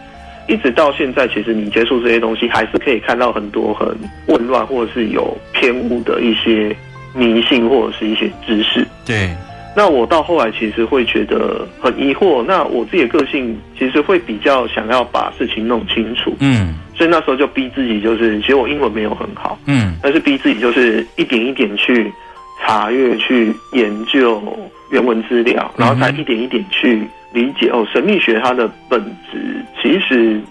[0.47, 3.87] 一直到现在，其实你接触这些东西，还是可以看到很多很
[4.27, 6.75] 混乱或者是有偏误的一些
[7.15, 9.29] 迷信或者是一些知识，对。
[9.77, 22.11] 那我到后来其实会觉得很疑惑，那我自己的个性其实会比较想要把事情弄清楚，嗯，所以那时候就逼自己，就是其实我英文没有很好，嗯，但是逼自己就是一点一点去
[22.59, 24.41] 查阅、去研究
[24.89, 28.99] 原文资料，然后才一点一点去理解哦，神秘学它的本
[29.31, 30.41] 质其实，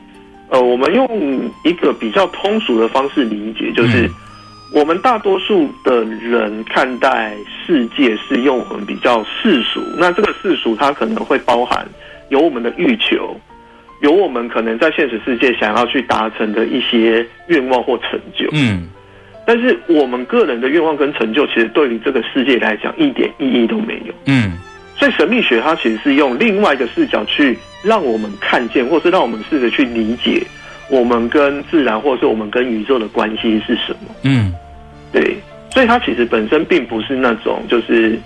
[0.50, 4.08] 呃，我们用一个比较通俗的方式理解，就是。
[4.76, 11.88] 我们大多数的人看待世界是用我们比较世俗，那这个世俗它可能会包含
[12.28, 13.34] 有我们的欲求，
[14.02, 18.46] 有我们可能在现实世界想要去达成的一些愿望或成就。
[18.52, 18.86] 嗯，
[19.46, 24.12] 但是我们个人的愿望跟成就，其实对于这个世界来讲一点意义都没有。
[24.26, 24.58] 嗯，
[24.98, 30.46] 所以神秘学它其实是用另外一个视角去让我们看见，或是让我们试着去理解。
[30.88, 34.14] 我们跟自然，或者是我们跟宇宙的关系是什么？
[34.22, 34.54] 嗯，
[35.20, 35.36] 对，
[35.70, 38.18] 所以它其实本身并不是那种，就是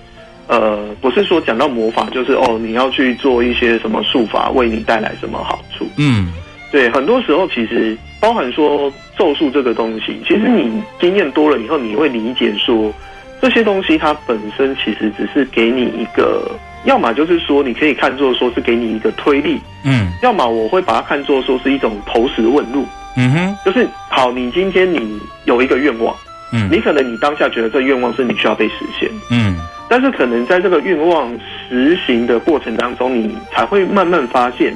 [0.49, 5.87] 呃，不是说讲到魔法，就是哦，你要去做一些什么术法，为你带来什么好处？
[5.97, 6.33] 嗯，
[6.73, 12.93] 对，很多时候其实包含说咒术这个东西，其实你经验多了以后，你会理解说
[13.41, 16.51] 这些东西它本身其实只是给你一个。
[16.87, 22.87] 要么就是说，你可以看作说是给你一个推力，嗯；要么我会把它看作说是一种投石问路，
[23.19, 23.57] 嗯哼。
[23.67, 26.17] 就是好，你今天你有一个愿望，
[26.53, 29.57] 嗯，你可能你当下觉得这愿望是你需要被实现，嗯，
[29.89, 31.33] 但是可能在这个愿望
[31.69, 34.75] 实行的过程当中，你才会慢慢发现，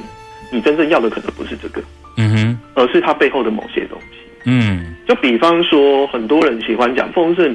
[0.53, 1.83] 你真正要的可能不是这个，
[2.17, 4.95] 嗯哼，而是它背后的某些东西，嗯。
[5.07, 7.55] 就比方说，很多人喜欢讲丰盛，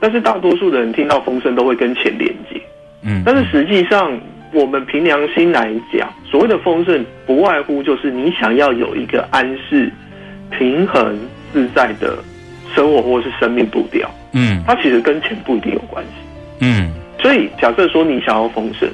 [0.00, 2.60] 但是大多数的人听到丰盛都会跟钱连接。
[3.04, 4.18] 嗯，但是实际上，
[4.52, 9.88] 我们凭良心来讲，所谓的丰盛，不外乎就是你想要有一个安适、
[10.50, 11.16] 平衡、
[11.52, 12.18] 自在的
[12.78, 14.08] 生活，或是生命步调。
[14.34, 16.12] 嗯，它其实跟钱不一定有关系。
[16.60, 18.88] 嗯，所以假设说你想要丰盛，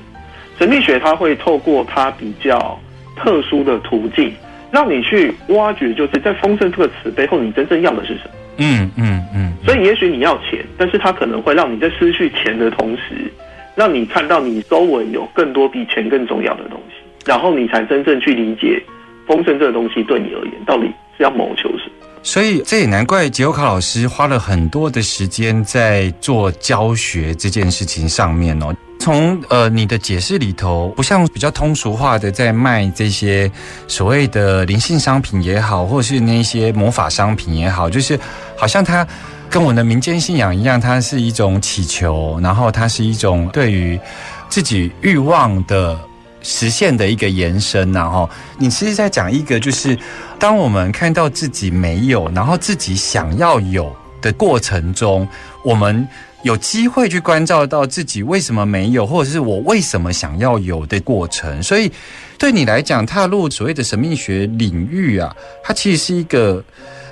[0.59, 2.81] 神秘学它会透过它比较
[3.15, 4.33] 特殊的途径，
[4.71, 8.31] 让你去挖掘，就是在丰盛这个词背后，你真正要的是什么？
[8.57, 9.53] 嗯嗯嗯。
[9.67, 13.31] 所以也许你要钱，但是它可能会让你在失去钱的同时。
[13.77, 16.95] 让你看到你周围有更多比钱更重要的东西，
[17.27, 18.81] 然后你才真正去理解
[19.27, 22.04] 丰盛这个东西对你而言到底是要谋求什么。
[22.25, 28.75] 所以这也难怪杰欧卡老师花了很多的时间在做教学这件事情上面哦。
[28.99, 33.51] 从呃你的解释里头，不像比较通俗化的在卖这些
[33.87, 38.19] 所谓的灵性商品也好，或是那些魔法商品也好，就是
[38.57, 39.07] 好像它。
[39.51, 44.01] 跟我们的民间信仰一样，它是一种祈求，然后它是一种对于
[44.49, 45.97] 自己欲望的
[46.45, 47.93] 实现的一个延伸。
[47.93, 49.99] 然后你其实在讲一个，就是
[50.39, 53.93] 当我们看到自己没有，然后自己想要有
[54.23, 55.27] 的过程中，
[55.65, 56.07] 我们
[56.45, 61.61] 有机会去关照到自己为什么没有，或者是我为什么想要有的过程。
[61.61, 61.91] 所以
[62.39, 65.35] 对你来讲，踏入所谓的神秘学领域啊，
[65.65, 66.63] 它其实是一个。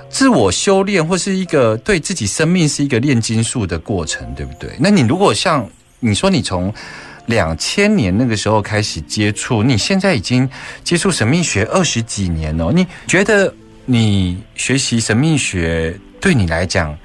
[0.09, 4.69] 自我修炼或是一个对自己生命是一个炼金术的过程，对不对？
[4.77, 5.67] 那你如果像
[5.99, 6.71] 你说你从
[7.25, 10.49] 两千年那个时候开始接触，你现在已经
[10.83, 12.71] 接触神秘学二十几年了。
[12.71, 13.53] 你觉得
[13.85, 16.97] 你学习神秘学对你来讲，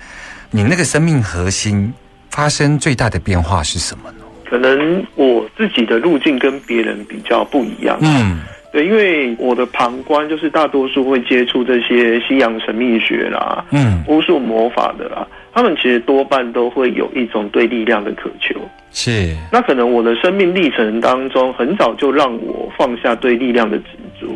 [0.51, 1.93] 你那个生命核心
[2.31, 4.25] 发生最大的变化是什么呢？
[4.49, 7.99] 可能我自己的路径跟别人比较不一样。
[8.01, 8.41] 嗯。
[8.71, 15.27] 对，因为我的旁观就是大多数会接触这些西洋神秘学啦，嗯，巫术魔法的啦，
[15.59, 18.54] 他们其实多半都会有一种对力量的渴求。
[18.92, 23.84] 是，那可能我的生命历程当中，很早就让我放下对力量的执
[24.20, 24.28] 着。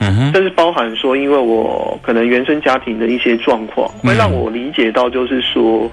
[0.00, 5.88] 嗯哼，这是包含说，因为我可能原生家庭的一些状况，会让我理解到，就是说，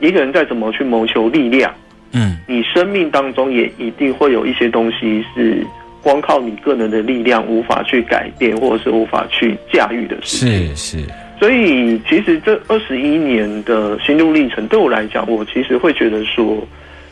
[0.00, 1.70] 一个人再怎么去谋求力量，
[2.12, 5.62] 嗯，你生命当中也一定会有一些东西是。
[6.02, 11.04] 光靠你个人的力量无法去改变，或者是无法去驾驭的事是是，
[11.42, 16.64] 所以其实这二十一年的心路历程，对我来讲，我其实会觉得说，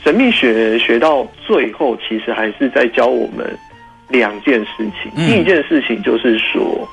[0.04, 3.44] 神秘学学到最后，其实还是在教我们
[4.08, 5.10] 两件事情。
[5.26, 6.88] 第一件事情就是说，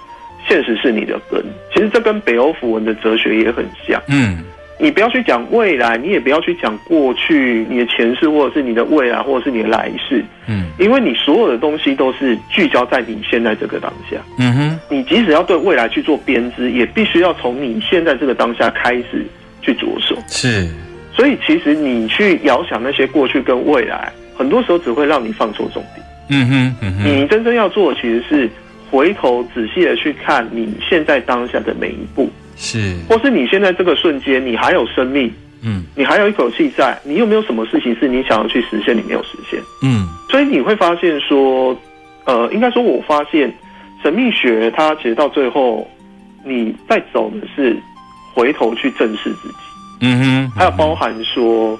[0.47, 1.39] 现实是你的根。
[1.71, 4.01] 其实这跟北欧符文的哲学也很像。
[4.07, 4.43] 嗯。
[4.79, 19.25] 你不要去讲未来，你也不要去讲过去，你的前世或者是你的未来，或者是你的来世，嗯，因为你所有的东西都是聚焦在你现在这个当下，嗯哼，你即使要对未来去做编织，也必须要从你现在这个当下开始
[19.63, 20.67] 去着手，是，
[21.11, 28.47] 所以其实你去遥想那些过去跟未来，很多时候只会让你放错重点，嗯哼，嗯哼，你真正要做的其实是
[28.91, 32.29] 回头仔细的去看你现在当下的每一步。
[32.57, 35.31] 是，或是你现在这个瞬间，你还有生命，
[35.61, 39.59] 嗯，你还有一口气在，你有没有什么事情是你想要去实现，你没有实现？
[39.83, 41.77] 嗯，所以你会发现说，
[42.25, 43.53] 呃，应该说，我发现
[44.03, 45.87] 神秘学它其实到最后，
[46.43, 47.77] 你在走的是
[48.33, 49.55] 回头去正视自己，
[50.01, 51.79] 嗯哼，还有包含说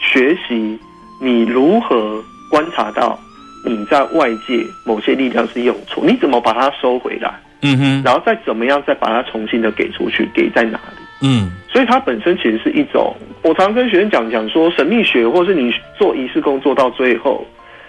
[0.00, 0.78] 学习
[1.20, 3.18] 你如何观察到
[3.64, 7.32] 你在外界某些力量是用错，你怎么把它收回来？
[7.62, 11.02] 嗯哼，然后再怎么样，再把它重新的给出去，给在哪里？
[11.22, 17.44] 嗯，所以它本身其实是一种，我常跟学生讲讲说，神秘学或是你做仪式工作到最后，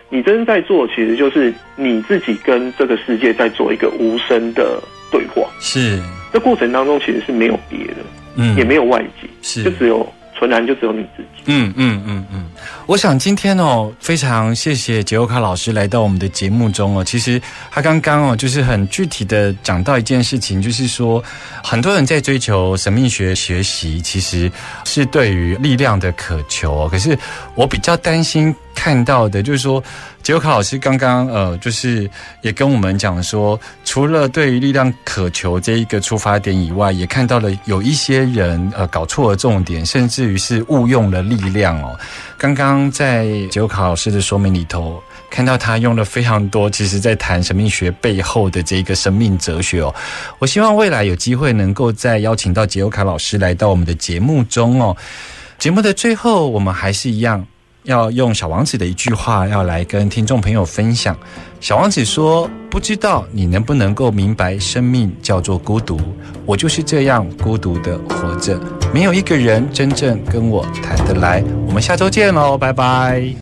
[0.10, 5.48] 你真正在做，其实就是你自己跟这个世界在做一个无声的对话。
[5.60, 6.00] 是，
[6.34, 7.98] 这过程当中其实是没有别的，
[8.38, 10.12] 嗯，也没有外界，是，就只有。
[10.40, 11.44] 纯然就只有你自己。
[11.48, 12.46] 嗯嗯嗯嗯，
[12.86, 17.04] 我想今天哦，非常谢谢杰欧卡老师来到我们的节目中哦。
[17.04, 21.22] 其实他刚刚哦，就是很具体的讲到一件事情，就是说
[21.62, 24.50] 很多人在追求神秘学学习，其实
[24.86, 26.74] 是对于力量的渴求。
[26.74, 27.18] 哦可是
[27.56, 28.56] 我比较担心。
[28.76, 29.84] 看到的，就是说，
[30.24, 32.10] 杰克老师刚刚呃，就是
[32.42, 42.00] 也跟我们讲说，除了对于力量渴求这一个出发点以外，也看到了有一些人呃搞错了重点，甚至于是误用了力量哦。
[42.38, 49.94] 刚刚在杰克老师的说明里头，看到他用了非常多，其实在谈神秘学背后的这个生命哲学哦。
[50.38, 54.96] 我希望未来有机会能够再邀请到杰欧卡老师来到我们的节目中哦。
[55.58, 57.46] 节目的最后，我们还是一样。
[57.90, 61.18] 要用小王子的一句话，要来跟听众朋友分享。
[61.60, 66.00] 小王子说：“不知道你能不能够明白，生命叫做孤独。
[66.46, 68.60] 我就是这样孤独的活着，
[68.94, 73.34] 没有一个人真正跟我谈得来。”我们下周见喽，拜拜。